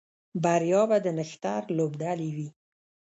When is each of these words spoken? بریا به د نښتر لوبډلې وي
بریا 0.43 0.81
به 0.89 0.97
د 1.05 1.07
نښتر 1.17 1.61
لوبډلې 1.77 2.29
وي 2.35 2.49